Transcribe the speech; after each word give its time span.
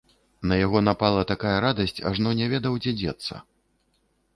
На 0.51 0.55
яго 0.65 0.81
напала 0.87 1.21
такая 1.33 1.53
радасць, 1.67 1.95
ажно 2.13 2.29
не 2.43 2.51
ведаў, 2.55 2.83
дзе 2.83 2.99
дзецца. 3.05 3.33